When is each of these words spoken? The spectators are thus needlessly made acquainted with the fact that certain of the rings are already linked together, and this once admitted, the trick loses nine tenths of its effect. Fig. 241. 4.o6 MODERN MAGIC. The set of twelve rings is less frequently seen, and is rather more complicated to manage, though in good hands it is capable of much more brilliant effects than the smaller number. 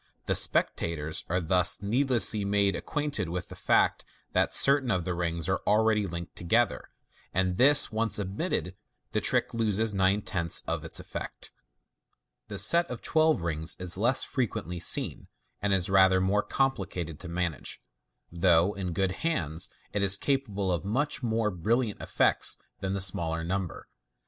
The 0.25 0.33
spectators 0.33 1.23
are 1.29 1.39
thus 1.39 1.79
needlessly 1.79 2.43
made 2.43 2.75
acquainted 2.75 3.29
with 3.29 3.49
the 3.49 3.55
fact 3.55 4.03
that 4.31 4.51
certain 4.51 4.89
of 4.89 5.05
the 5.05 5.13
rings 5.13 5.47
are 5.47 5.61
already 5.67 6.07
linked 6.07 6.35
together, 6.35 6.89
and 7.35 7.57
this 7.57 7.91
once 7.91 8.17
admitted, 8.17 8.75
the 9.11 9.21
trick 9.21 9.53
loses 9.53 9.93
nine 9.93 10.23
tenths 10.23 10.63
of 10.67 10.83
its 10.83 10.99
effect. 10.99 11.51
Fig. 12.49 12.57
241. 12.57 12.57
4.o6 12.57 12.57
MODERN 12.57 12.57
MAGIC. 12.57 12.57
The 12.57 12.59
set 12.59 12.89
of 12.89 13.01
twelve 13.03 13.41
rings 13.41 13.75
is 13.79 13.97
less 13.99 14.23
frequently 14.23 14.79
seen, 14.79 15.27
and 15.61 15.71
is 15.71 15.87
rather 15.87 16.19
more 16.19 16.41
complicated 16.41 17.19
to 17.19 17.27
manage, 17.27 17.79
though 18.31 18.73
in 18.73 18.93
good 18.93 19.11
hands 19.21 19.69
it 19.93 20.01
is 20.01 20.17
capable 20.17 20.71
of 20.71 20.83
much 20.83 21.21
more 21.21 21.51
brilliant 21.51 22.01
effects 22.01 22.57
than 22.79 22.93
the 22.93 23.01
smaller 23.01 23.43
number. 23.43 23.87